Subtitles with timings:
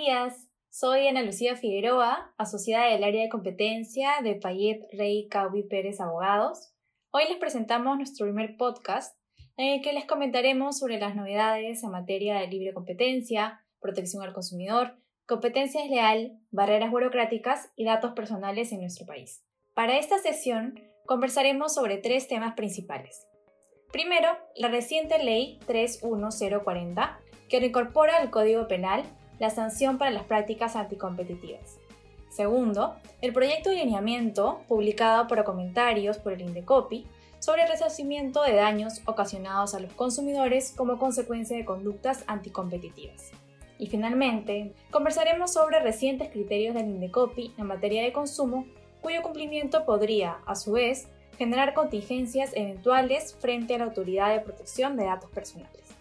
[0.00, 0.48] días.
[0.70, 6.72] Soy Ana Lucía Figueroa, asociada del área de competencia de Payet Rey Caubi Pérez Abogados.
[7.10, 9.14] Hoy les presentamos nuestro primer podcast
[9.58, 14.32] en el que les comentaremos sobre las novedades en materia de libre competencia, protección al
[14.32, 19.44] consumidor, competencia desleal, barreras burocráticas y datos personales en nuestro país.
[19.74, 23.26] Para esta sesión conversaremos sobre tres temas principales.
[23.92, 27.20] Primero, la reciente ley 31040,
[27.50, 29.04] que reincorpora al Código Penal
[29.40, 31.78] la sanción para las prácticas anticompetitivas.
[32.28, 37.06] Segundo, el proyecto de lineamiento publicado por comentarios por el Indecopi
[37.40, 43.32] sobre el resarcimiento de daños ocasionados a los consumidores como consecuencia de conductas anticompetitivas.
[43.78, 48.66] Y finalmente, conversaremos sobre recientes criterios del Indecopi en materia de consumo,
[49.00, 54.98] cuyo cumplimiento podría, a su vez, generar contingencias eventuales frente a la Autoridad de Protección
[54.98, 55.99] de Datos Personales.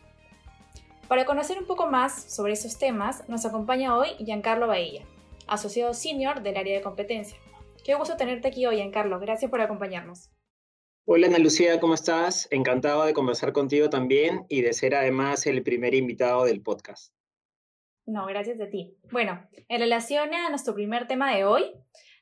[1.09, 5.03] Para conocer un poco más sobre esos temas, nos acompaña hoy Giancarlo Bahía,
[5.47, 7.35] asociado senior del área de competencia.
[7.83, 9.19] Qué gusto tenerte aquí hoy, Giancarlo.
[9.19, 10.29] Gracias por acompañarnos.
[11.05, 12.47] Hola Ana Lucía, ¿cómo estás?
[12.51, 17.11] Encantado de conversar contigo también y de ser además el primer invitado del podcast.
[18.05, 18.95] No, gracias a ti.
[19.11, 21.63] Bueno, en relación a nuestro primer tema de hoy,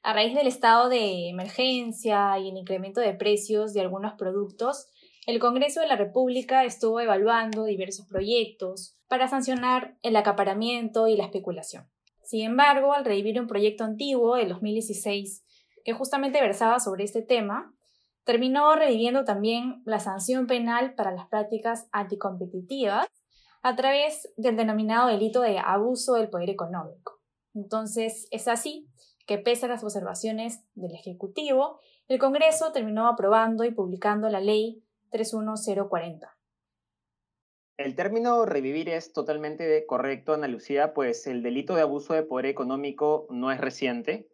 [0.01, 4.87] a raíz del estado de emergencia y el incremento de precios de algunos productos,
[5.27, 11.25] el Congreso de la República estuvo evaluando diversos proyectos para sancionar el acaparamiento y la
[11.25, 11.85] especulación.
[12.23, 15.43] Sin embargo, al revivir un proyecto antiguo del 2016
[15.83, 17.75] que justamente versaba sobre este tema,
[18.23, 23.05] terminó reviviendo también la sanción penal para las prácticas anticompetitivas
[23.63, 27.19] a través del denominado delito de abuso del poder económico.
[27.53, 28.87] Entonces, es así
[29.25, 34.86] que pese a las observaciones del Ejecutivo, el Congreso terminó aprobando y publicando la ley
[35.11, 36.37] 31040.
[37.77, 42.47] El término revivir es totalmente correcto, Ana Lucía, pues el delito de abuso de poder
[42.47, 44.27] económico no es reciente.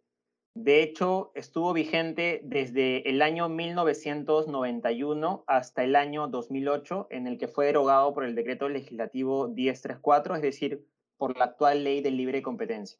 [0.56, 7.48] De hecho, estuvo vigente desde el año 1991 hasta el año 2008, en el que
[7.48, 10.86] fue derogado por el decreto legislativo 1034, es decir,
[11.18, 12.98] por la actual ley de libre competencia.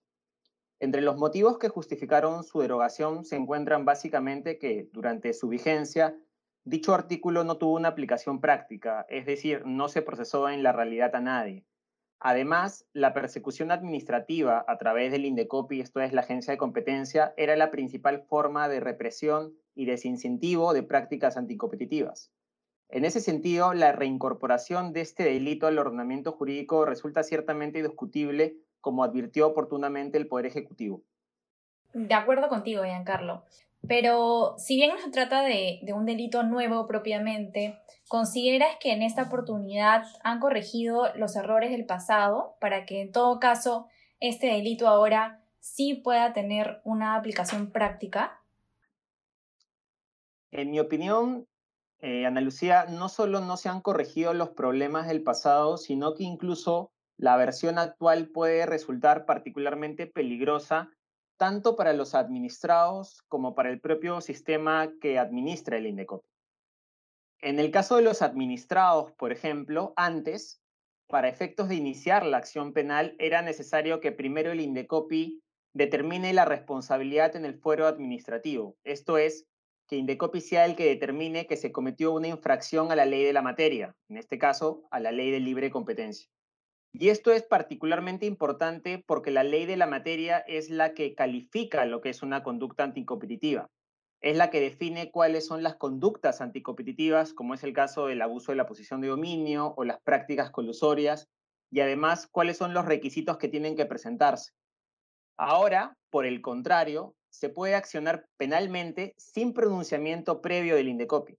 [0.80, 6.14] Entre los motivos que justificaron su derogación se encuentran básicamente que durante su vigencia
[6.66, 11.14] Dicho artículo no tuvo una aplicación práctica, es decir, no se procesó en la realidad
[11.14, 11.66] a nadie.
[12.20, 17.54] Además, la persecución administrativa a través del INDECOPI, esto es la agencia de competencia, era
[17.54, 22.32] la principal forma de represión y desincentivo de prácticas anticompetitivas.
[22.88, 29.04] En ese sentido, la reincorporación de este delito al ordenamiento jurídico resulta ciertamente discutible, como
[29.04, 31.02] advirtió oportunamente el Poder Ejecutivo.
[31.92, 33.44] De acuerdo contigo, Giancarlo.
[33.88, 37.78] Pero si bien no se trata de, un delito nuevo propiamente,
[38.08, 43.38] ¿consideras que en esta oportunidad han corregido los errores del pasado para que en todo
[43.40, 43.88] caso
[44.20, 48.40] este delito ahora sí pueda tener una aplicación práctica?
[50.50, 51.46] En mi opinión,
[52.00, 56.22] eh, Ana Lucía, no solo no se han corregido los problemas del pasado, sino que
[56.22, 60.90] incluso la versión actual puede resultar particularmente peligrosa
[61.44, 66.26] tanto para los administrados como para el propio sistema que administra el INDECOPI.
[67.42, 70.62] En el caso de los administrados, por ejemplo, antes,
[71.06, 75.42] para efectos de iniciar la acción penal, era necesario que primero el INDECOPI
[75.74, 79.44] determine la responsabilidad en el fuero administrativo, esto es,
[79.86, 83.34] que INDECOPI sea el que determine que se cometió una infracción a la ley de
[83.34, 86.26] la materia, en este caso, a la ley de libre competencia.
[86.96, 91.84] Y esto es particularmente importante porque la ley de la materia es la que califica
[91.86, 93.68] lo que es una conducta anticompetitiva.
[94.20, 98.52] Es la que define cuáles son las conductas anticompetitivas, como es el caso del abuso
[98.52, 101.26] de la posición de dominio o las prácticas colusorias,
[101.68, 104.52] y además cuáles son los requisitos que tienen que presentarse.
[105.36, 111.36] Ahora, por el contrario, se puede accionar penalmente sin pronunciamiento previo del INDECOPI.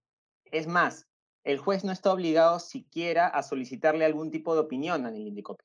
[0.52, 1.06] Es más,
[1.46, 5.64] el juez no está obligado siquiera a solicitarle algún tipo de opinión al INDECOPI.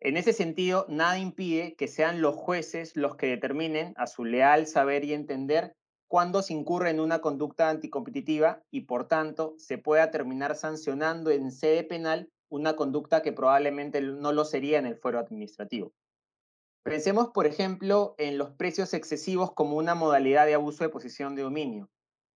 [0.00, 4.66] En ese sentido, nada impide que sean los jueces los que determinen, a su leal
[4.66, 5.76] saber y entender,
[6.08, 11.52] cuándo se incurre en una conducta anticompetitiva y, por tanto, se pueda terminar sancionando en
[11.52, 15.92] sede penal una conducta que probablemente no lo sería en el fuero administrativo.
[16.82, 21.42] Pensemos, por ejemplo, en los precios excesivos como una modalidad de abuso de posición de
[21.42, 21.88] dominio.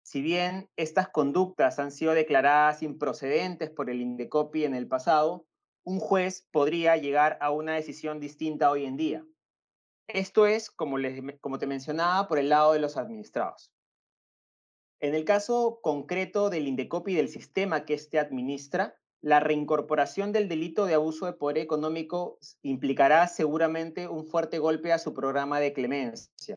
[0.09, 5.45] Si bien estas conductas han sido declaradas improcedentes por el INDECOPI en el pasado,
[5.85, 9.27] un juez podría llegar a una decisión distinta hoy en día.
[10.07, 10.97] Esto es, como,
[11.59, 13.71] te mencionaba, por el lado de los administrados.
[14.99, 20.49] En el caso concreto del INDECOPI y del sistema que éste administra, la reincorporación del
[20.49, 25.75] delito de abuso de poder económico implicará seguramente un fuerte golpe a su programa de
[25.75, 26.57] clemencia.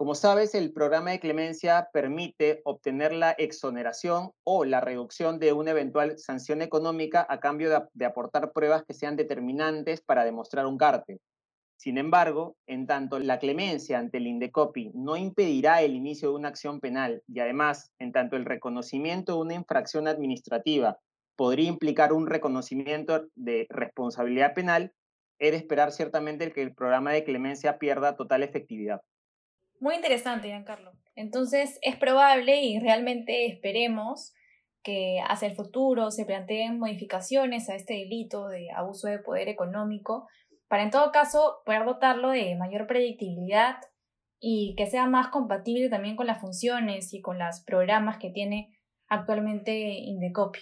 [0.00, 5.72] Como sabes, el programa de clemencia permite obtener la exoneración o la reducción de una
[5.72, 11.20] eventual sanción económica a cambio de, aportar pruebas que sean determinantes para demostrar un cártel.
[11.76, 16.48] Sin embargo, en tanto la clemencia ante el INDECOPI no impedirá el inicio de una
[16.48, 20.96] acción penal y además, en tanto el reconocimiento de una infracción administrativa
[21.36, 24.94] podría implicar un reconocimiento de responsabilidad penal,
[25.38, 29.02] es de esperar ciertamente que el programa de clemencia pierda total efectividad.
[29.80, 30.92] Muy interesante, Giancarlo.
[31.14, 34.34] Entonces, es probable y realmente esperemos
[34.82, 40.28] que hacia el futuro se planteen modificaciones a este delito de abuso de poder económico
[40.68, 43.76] para en todo caso poder dotarlo de mayor predictibilidad
[44.38, 48.78] y que sea más compatible también con las funciones y con los programas que tiene
[49.08, 50.60] actualmente Indecopi.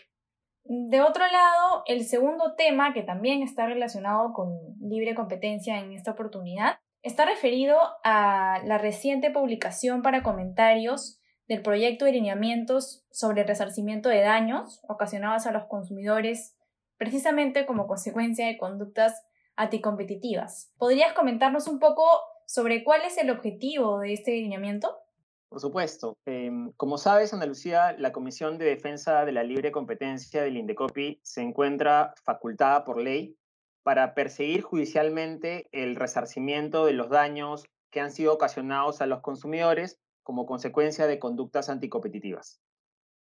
[0.64, 4.50] De otro lado, el segundo tema, que también está relacionado con
[4.80, 12.04] libre competencia en esta oportunidad, está referido a la reciente publicación para comentarios del proyecto
[12.04, 16.56] de lineamientos sobre resarcimiento de daños ocasionados a los consumidores
[16.98, 19.24] precisamente como consecuencia de conductas
[19.56, 20.72] anticompetitivas.
[20.76, 22.04] ¿Podrías comentarnos un poco
[22.46, 24.96] sobre cuál es el objetivo de este lineamiento?
[25.48, 26.18] Por supuesto.
[26.26, 31.40] Em, como sabes, Andalucía, la Comisión de Defensa de la Libre Competencia del INDECOPI se
[31.40, 33.36] encuentra facultada por ley
[33.88, 39.98] para perseguir judicialmente el resarcimiento de los daños que han sido ocasionados a los consumidores
[40.22, 42.60] como consecuencia de conductas anticompetitivas.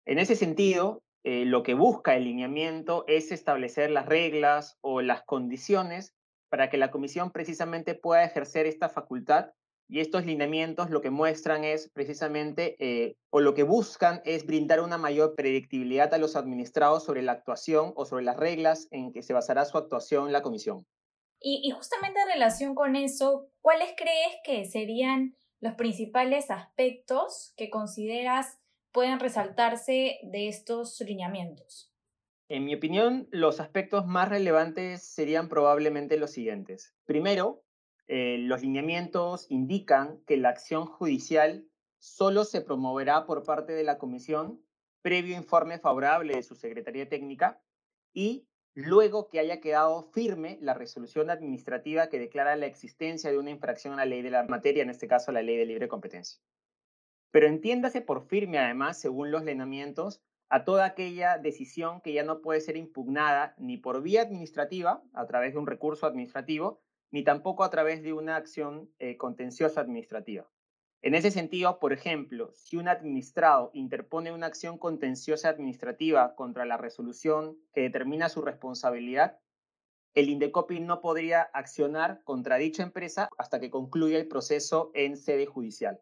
[0.07, 5.23] En ese sentido, eh, lo que busca el lineamiento es establecer las reglas o las
[5.25, 6.15] condiciones
[6.49, 9.51] para que la comisión precisamente pueda ejercer esta facultad
[9.89, 14.81] y estos lineamientos lo que muestran es precisamente, eh, o lo que buscan es brindar
[14.81, 19.23] una mayor predictibilidad a los administrados sobre la actuación o sobre las reglas en que
[19.23, 20.87] se basará su actuación la comisión.
[21.41, 27.71] Y, y justamente en relación con eso, ¿cuáles crees que serían los principales aspectos que
[27.71, 28.59] consideras
[28.93, 31.91] pueden resaltarse de estos lineamientos?
[32.49, 36.95] En mi opinión, los aspectos más relevantes serían probablemente los siguientes.
[37.05, 37.64] Primero,
[38.07, 41.67] eh, los lineamientos indican que la acción judicial
[41.99, 44.63] solo se promoverá por parte de la comisión
[45.01, 47.63] previo informe favorable de su Secretaría Técnica
[48.13, 53.51] y luego que haya quedado firme la resolución administrativa que declara la existencia de una
[53.51, 56.41] infracción a la ley de la materia, en este caso la ley de libre competencia.
[57.31, 62.41] Pero entiéndase por firme, además, según los lineamientos, a toda aquella decisión que ya no
[62.41, 66.84] puede ser impugnada ni por vía administrativa, a través de un recurso administrativo,
[67.15, 70.51] ni tampoco a través de una acción eh, contenciosa administrativa.
[71.01, 76.77] En ese sentido, por ejemplo, si un administrado interpone una acción contenciosa administrativa contra la
[76.77, 79.39] resolución que determina su responsabilidad,
[80.15, 85.47] el Indecopi no podría accionar contra dicha empresa hasta que concluya el proceso en sede
[85.47, 86.01] judicial.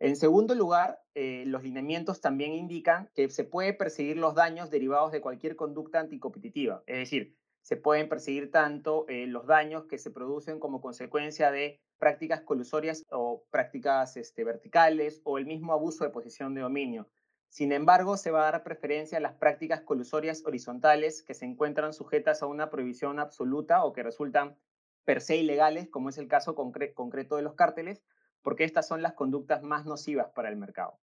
[0.00, 5.12] En segundo lugar, eh, los lineamientos también indican que se puede perseguir los daños derivados
[5.12, 6.82] de cualquier conducta anticompetitiva.
[6.88, 7.38] Es decir,
[7.68, 13.04] se pueden perseguir tanto eh, los daños que se producen como consecuencia de prácticas colusorias
[13.10, 17.10] o prácticas este, verticales o el mismo abuso de posición de dominio.
[17.50, 21.92] Sin embargo, se va a dar preferencia a las prácticas colusorias horizontales que se encuentran
[21.92, 24.56] sujetas a una prohibición absoluta o que resultan
[25.04, 28.02] per se ilegales, como es el caso concreto de los cárteles,
[28.40, 30.98] porque estas son las conductas más nocivas para el mercado.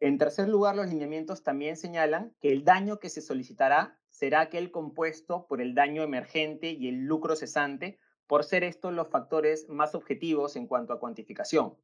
[0.00, 4.70] En tercer lugar, los lineamientos también señalan que el daño que se solicitará será aquel
[4.70, 9.94] compuesto por el daño emergente y el lucro cesante, por ser estos los factores más
[9.94, 11.76] objetivos en cuanto a cuantificación.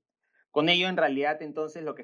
[0.51, 2.03] Con ello, en realidad, entonces, lo que,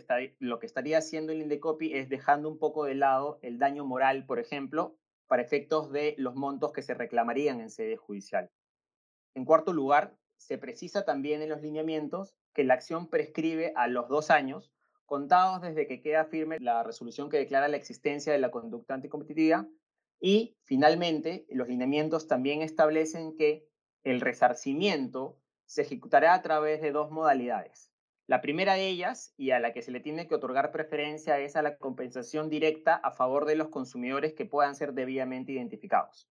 [0.67, 4.97] estaría haciendo el Indecopi es dejando un poco de lado el daño moral, por ejemplo,
[5.27, 8.53] para efectos de los montos que se reclamarían en sede judicial.
[9.35, 14.09] En cuarto lugar, se precisa también en los lineamientos que la acción prescribe a los
[14.09, 14.73] dos años,
[15.07, 19.67] contados desde que queda firme la resolución que declara la existencia de la conducta anticompetitiva.
[20.21, 23.69] Y finalmente, los lineamientos también establecen que
[24.03, 27.91] el resarcimiento se ejecutará a través de dos modalidades.
[28.27, 31.55] La primera de ellas, y a la que se le tiene que otorgar preferencia, es
[31.55, 36.29] a la compensación directa a favor de los consumidores que puedan ser debidamente identificados.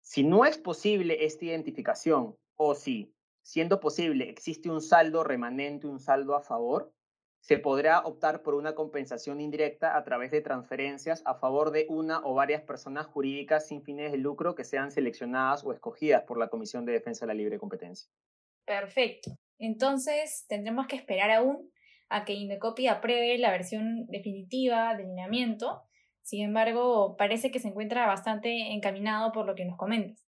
[0.00, 6.00] Si no es posible esta identificación o si siendo posible, existe un saldo remanente, un
[6.00, 6.92] saldo a favor,
[7.42, 12.20] se podrá optar por una compensación indirecta a través de transferencias a favor de una
[12.24, 16.48] o varias personas jurídicas sin fines de lucro que sean seleccionadas o escogidas por la
[16.48, 18.08] Comisión de Defensa de la Libre Competencia.
[18.64, 19.32] Perfecto.
[19.58, 21.68] Entonces, tendremos que esperar aún
[22.08, 25.82] a que Indecopi apruebe la versión definitiva del lineamiento
[26.22, 30.24] Sin embargo, parece que se encuentra bastante encaminado por lo que nos comentas.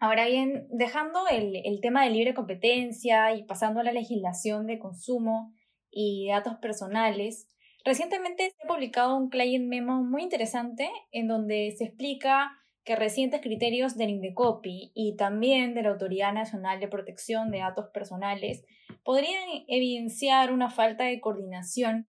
[0.00, 4.80] Ahora bien, dejando el, el tema de libre competencia y pasando a la legislación de
[4.80, 5.52] consumo
[5.98, 7.48] y datos personales,
[7.82, 12.52] recientemente se ha publicado un client memo muy interesante en donde se explica
[12.84, 17.86] que recientes criterios del INDECOPI y también de la Autoridad Nacional de Protección de Datos
[17.94, 18.62] Personales
[19.04, 22.08] podrían evidenciar una falta de coordinación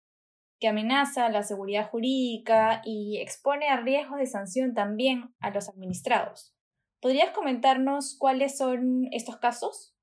[0.60, 6.54] que amenaza la seguridad jurídica y expone a riesgos de sanción también a los administrados.
[7.00, 9.96] ¿Podrías comentarnos cuáles son estos casos?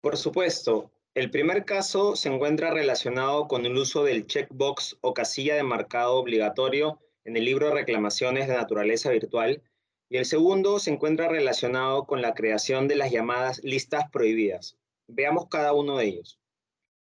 [0.00, 0.90] Por supuesto.
[1.18, 6.14] El primer caso se encuentra relacionado con el uso del checkbox o casilla de marcado
[6.14, 9.60] obligatorio en el libro reclamaciones de naturaleza virtual
[10.08, 14.76] y el segundo se encuentra relacionado con la creación de las llamadas listas prohibidas.
[15.08, 16.38] Veamos cada uno de ellos.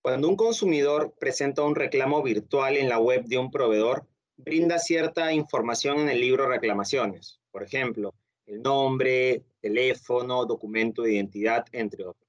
[0.01, 5.33] Cuando un consumidor presenta un reclamo virtual en la web de un proveedor, brinda cierta
[5.33, 8.15] información en el libro reclamaciones, por ejemplo,
[8.45, 12.28] el nombre, teléfono, documento de identidad, entre otros.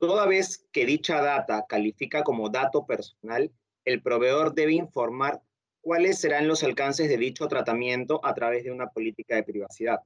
[0.00, 3.52] Toda vez que dicha data califica como dato personal,
[3.84, 5.42] el proveedor debe informar
[5.82, 10.00] cuáles serán los alcances de dicho tratamiento a través de una política de privacidad.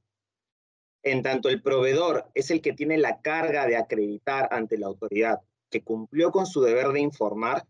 [1.03, 5.41] En tanto, el proveedor es el que tiene la carga de acreditar ante la autoridad
[5.71, 7.65] que cumplió con su deber de informar,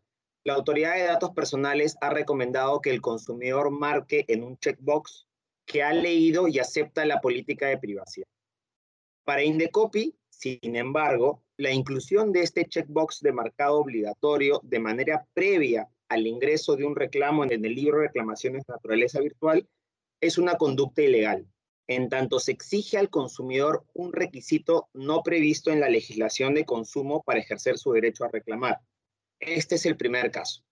[0.47, 5.27] la Autoridad de Datos Personales ha recomendado que el consumidor marque en un checkbox
[5.65, 8.27] que ha leído y acepta la política de privacidad.
[9.25, 15.89] Para Indecopy, sin embargo, la inclusión de este checkbox de marcado obligatorio de manera previa
[16.09, 19.67] al ingreso de un reclamo en el libro de reclamaciones de naturaleza virtual
[20.21, 21.47] es una conducta ilegal,
[21.87, 27.23] en tanto se exige al consumidor un requisito no previsto en la legislación de consumo
[27.23, 28.81] para ejercer su derecho a reclamar.
[29.39, 30.63] Este es el primer caso.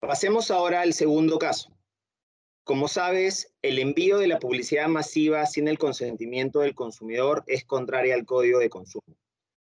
[0.00, 1.76] Pasemos ahora al segundo caso.
[2.70, 8.14] Como sabes, el envío de la publicidad masiva sin el consentimiento del consumidor es contraria
[8.14, 9.16] al código de consumo.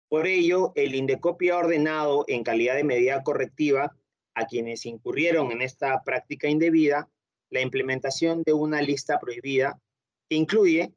[0.10, 3.96] Por ello, el INDECOPI ha ordenado, en calidad de medida correctiva,
[4.34, 7.08] a quienes incurrieron en esta práctica indebida
[7.52, 9.80] la implementación de una lista prohibida
[10.28, 10.92] que incluye,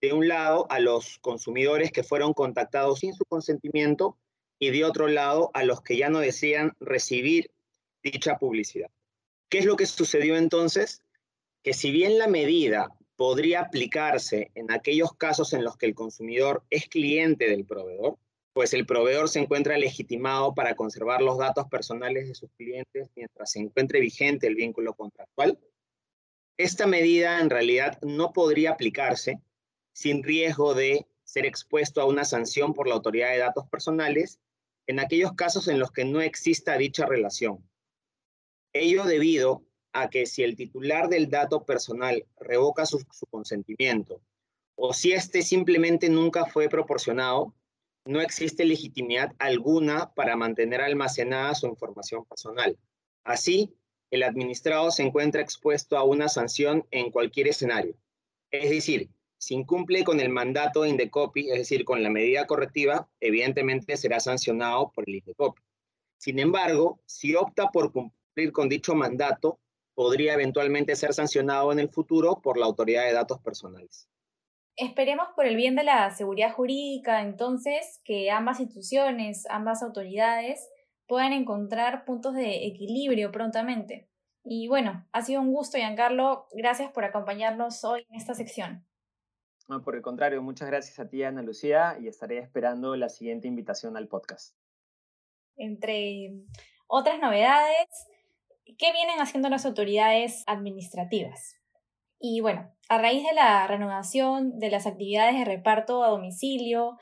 [0.00, 4.16] de un lado, a los consumidores que fueron contactados sin su consentimiento
[4.60, 7.50] y de otro lado, a los que ya no desean recibir
[8.00, 8.90] dicha publicidad.
[9.48, 11.01] ¿Qué es lo que sucedió entonces?
[11.62, 16.64] Que si bien la medida podría aplicarse en aquellos casos en los que el consumidor
[16.70, 18.18] es cliente del proveedor,
[18.52, 23.52] pues el proveedor se encuentra legitimado para conservar los datos personales de sus clientes mientras
[23.52, 25.58] se encuentre vigente el vínculo contractual.
[26.58, 29.40] Esta medida en realidad no podría aplicarse
[29.92, 34.38] sin riesgo de ser expuesto a una sanción por la autoridad de datos personales
[34.86, 37.66] en aquellos casos en los que no exista dicha relación.
[38.74, 44.20] Ello debido a que si el titular del dato personal revoca su, su consentimiento
[44.74, 47.54] o si éste simplemente nunca fue proporcionado,
[48.04, 52.76] no existe legitimidad alguna para mantener almacenada su información personal.
[53.22, 53.72] Así,
[54.10, 57.94] el administrado se encuentra expuesto a una sanción en cualquier escenario.
[58.50, 59.08] Es decir,
[59.38, 64.20] si incumple con el mandato de Indecopi, es decir, con la medida correctiva, evidentemente será
[64.20, 65.62] sancionado por el Indecopi.
[66.18, 69.58] Sin embargo, si opta por cumplir con dicho mandato,
[69.94, 74.08] podría eventualmente ser sancionado en el futuro por la Autoridad de Datos Personales.
[74.76, 80.66] Esperemos por el bien de la seguridad jurídica, entonces, que ambas instituciones, ambas autoridades
[81.06, 84.08] puedan encontrar puntos de equilibrio prontamente.
[84.44, 86.48] Y bueno, ha sido un gusto, Giancarlo.
[86.52, 88.86] Gracias por acompañarnos hoy en esta sección.
[89.68, 93.46] No, por el contrario, muchas gracias a ti, Ana Lucía, y estaré esperando la siguiente
[93.46, 94.56] invitación al podcast.
[95.56, 96.32] Entre
[96.88, 97.86] otras novedades,
[98.78, 101.56] ¿qué vienen haciendo las autoridades administrativas?
[102.18, 106.98] Y bueno, a raíz de la renovación de las actividades de reparto a domicilio,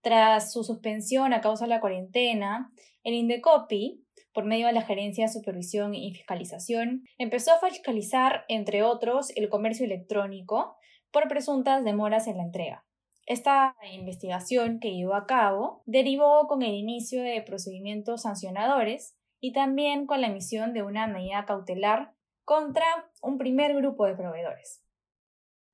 [0.00, 2.72] tras su suspensión a causa de la cuarentena,
[3.04, 8.82] el Indecopi, por medio de la Gerencia de Supervisión y Fiscalización, empezó a fiscalizar, entre
[8.82, 10.76] otros, el comercio electrónico
[11.10, 12.84] por presuntas demoras en la entrega.
[13.26, 20.06] Esta investigación que llevó a cabo derivó con el inicio de procedimientos sancionadores y también
[20.06, 22.86] con la emisión de una medida cautelar contra
[23.20, 24.82] un primer grupo de proveedores.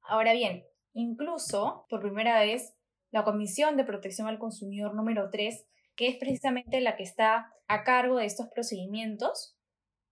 [0.00, 2.76] Ahora bien, incluso por primera vez,
[3.12, 7.84] la Comisión de Protección al Consumidor número 3, que es precisamente la que está a
[7.84, 9.56] cargo de estos procedimientos,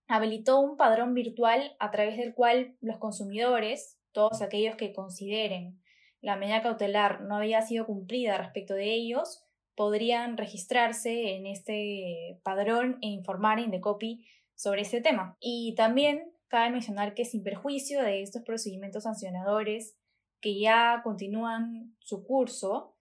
[0.07, 5.83] habilitó un padrón virtual a través del cual los consumidores, todos aquellos que consideren
[6.21, 9.48] la medida cautelar no había sido cumplida respecto de ellos,
[9.79, 15.37] podrían registrarse en este padrón e informar en Indecopy sobre este tema.
[15.39, 19.97] Y también cabe mencionar que sin perjuicio de estos procedimientos sancionadores
[20.41, 22.97] que ya continúan su curso,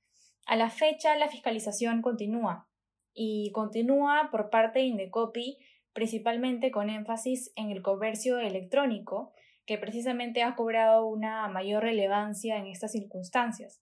[0.46, 2.70] a la fecha la fiscalización continúa
[3.12, 5.58] y continúa por parte de Indecopi
[5.94, 9.34] principalmente con énfasis en el comercio electrónico,
[9.66, 13.82] que precisamente ha cobrado una mayor relevancia en estas circunstancias.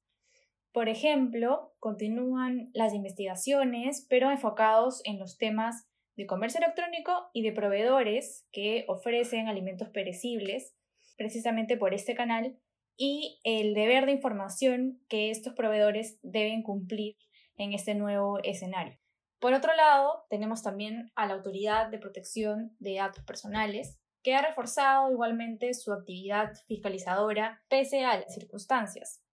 [0.75, 7.53] Por ejemplo, continúan las investigaciones, pero enfocados en los temas de comercio electrónico y de
[7.53, 10.75] proveedores que ofrecen alimentos perecibles,
[11.15, 12.60] precisamente por este canal,
[12.98, 17.15] y el deber de información que estos proveedores deben cumplir
[17.55, 19.00] en este nuevo escenario.
[19.39, 24.46] Por otro lado, tenemos también a la Autoridad de Protección de Datos Personales, que ha
[24.46, 29.25] reforzado igualmente su actividad fiscalizadora pese a las circunstancias.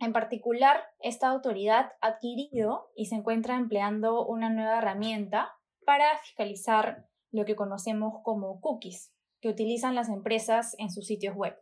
[0.00, 5.52] En particular, esta autoridad ha adquirido y se encuentra empleando una nueva herramienta
[5.84, 11.54] para fiscalizar lo que conocemos como cookies que utilizan las empresas en sus sitios web.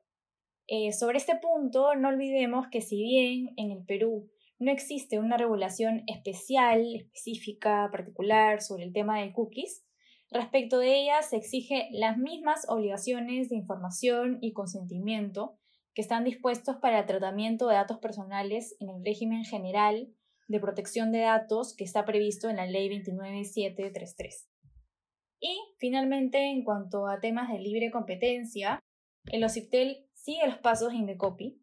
[0.68, 4.30] Eh, sobre este punto, no olvidemos que si bien en el Perú
[4.60, 9.84] no existe una regulación especial, específica, particular sobre el tema de cookies.
[10.30, 15.58] Respecto de ellas se exige las mismas obligaciones de información y consentimiento
[15.98, 20.14] que están dispuestos para el tratamiento de datos personales en el régimen general
[20.46, 24.48] de protección de datos que está previsto en la Ley 29733.
[25.40, 28.78] Y finalmente, en cuanto a temas de libre competencia,
[29.24, 31.60] el OCIPTEL sigue los pasos de Indecopi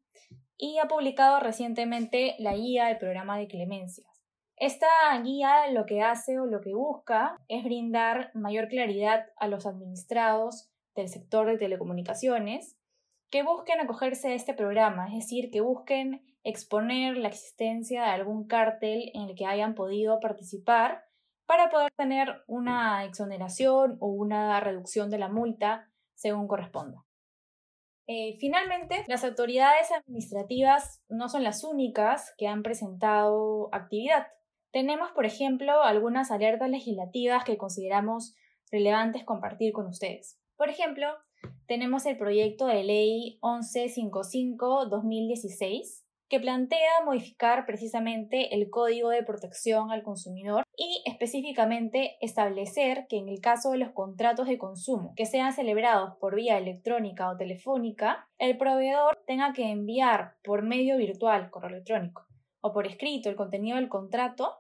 [0.58, 4.22] y ha publicado recientemente la guía del programa de clemencias.
[4.58, 4.88] Esta
[5.24, 10.70] guía lo que hace o lo que busca es brindar mayor claridad a los administrados
[10.94, 12.75] del sector de telecomunicaciones
[13.30, 18.48] que busquen acogerse a este programa, es decir, que busquen exponer la existencia de algún
[18.48, 21.04] cártel en el que hayan podido participar
[21.46, 27.04] para poder tener una exoneración o una reducción de la multa según corresponda.
[28.08, 34.28] Eh, finalmente, las autoridades administrativas no son las únicas que han presentado actividad.
[34.72, 38.36] Tenemos, por ejemplo, algunas alertas legislativas que consideramos
[38.72, 40.40] relevantes compartir con ustedes.
[40.56, 41.08] Por ejemplo,
[41.68, 50.04] tenemos el proyecto de ley 1155-2016, que plantea modificar precisamente el Código de Protección al
[50.04, 55.54] Consumidor y específicamente establecer que en el caso de los contratos de consumo que sean
[55.54, 61.70] celebrados por vía electrónica o telefónica, el proveedor tenga que enviar por medio virtual, correo
[61.70, 62.26] electrónico,
[62.62, 64.56] o por escrito el contenido del contrato.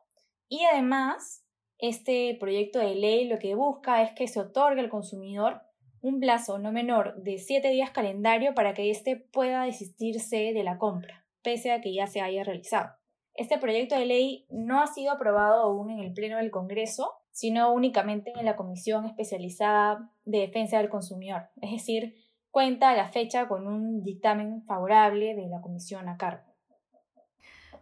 [0.48, 1.45] Y además
[1.80, 5.62] este proyecto de ley lo que busca es que se otorgue al consumidor
[6.06, 10.78] un plazo no menor de siete días calendario para que éste pueda desistirse de la
[10.78, 12.91] compra pese a que ya se haya realizado.
[13.34, 17.74] Este proyecto de ley no ha sido aprobado aún en el Pleno del Congreso, sino
[17.74, 22.15] únicamente en la Comisión Especializada de Defensa del Consumidor, es decir,
[22.52, 26.44] cuenta a la fecha con un dictamen favorable de la Comisión a cargo.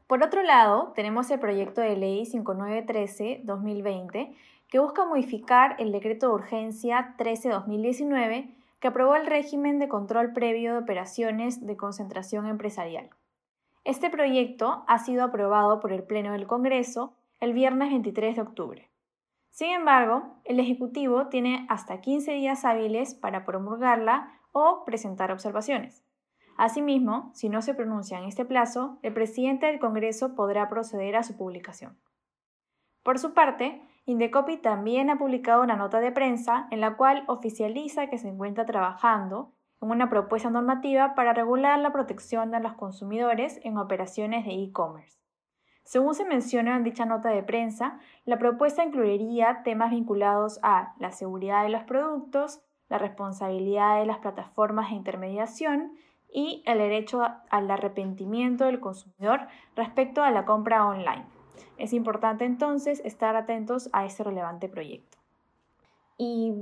[0.07, 4.33] Por otro lado, tenemos el proyecto de ley 5913-2020
[4.73, 10.73] que busca modificar el decreto de urgencia 13-2019 que aprobó el régimen de control previo
[10.73, 13.11] de operaciones de concentración empresarial.
[13.83, 18.89] Este proyecto ha sido aprobado por el Pleno del Congreso el viernes 23 de octubre.
[19.51, 26.03] Sin embargo, el Ejecutivo tiene hasta 15 días hábiles para promulgarla o presentar observaciones.
[26.57, 31.21] Asimismo, si no se pronuncia en este plazo, el presidente del Congreso podrá proceder a
[31.21, 31.95] su publicación.
[33.03, 38.07] Por su parte, Indecopi también ha publicado una nota de prensa en la cual oficializa
[38.07, 43.77] que se encuentra trabajando una propuesta normativa para regular la protección de los consumidores en
[43.77, 45.19] operaciones de e-commerce.
[45.83, 51.11] Según se menciona en dicha nota de prensa, la propuesta incluiría temas vinculados a la
[51.11, 55.93] seguridad de los productos, la responsabilidad de las plataformas de intermediación
[56.31, 61.25] y el derecho al arrepentimiento del consumidor respecto a la compra online.
[61.77, 65.17] Es importante entonces estar atentos a este relevante proyecto.
[66.17, 66.53] Y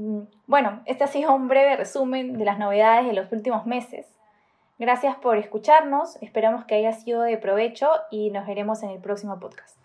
[0.48, 4.08] bueno, este ha sido un breve resumen de las novedades de los últimos meses.
[4.80, 9.40] Gracias por escucharnos, esperamos que haya sido de provecho y nos veremos en el próximo
[9.40, 9.81] podcast.